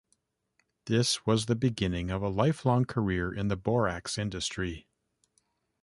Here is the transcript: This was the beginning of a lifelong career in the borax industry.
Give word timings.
This 0.85 1.27
was 1.27 1.45
the 1.45 1.55
beginning 1.55 2.09
of 2.09 2.23
a 2.23 2.27
lifelong 2.27 2.85
career 2.85 3.31
in 3.31 3.49
the 3.49 3.55
borax 3.55 4.17
industry. 4.17 4.87